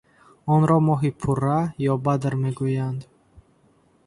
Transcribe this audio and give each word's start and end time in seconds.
Онро 0.53 0.77
Моҳи 0.87 1.11
пурра 1.19 1.59
ё 1.91 1.93
бадр 2.05 2.33
мегӯянд. 2.41 3.01